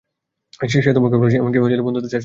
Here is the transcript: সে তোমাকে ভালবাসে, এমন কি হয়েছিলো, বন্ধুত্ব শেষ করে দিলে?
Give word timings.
সে 0.85 0.89
তোমাকে 0.97 1.15
ভালবাসে, 1.21 1.37
এমন 1.41 1.49
কি 1.53 1.57
হয়েছিলো, 1.63 1.83
বন্ধুত্ব 1.87 2.07
শেষ 2.07 2.09
করে 2.09 2.09
দিলে? 2.13 2.19